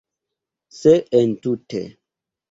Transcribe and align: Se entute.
Se 0.79 0.93
entute. 1.19 1.83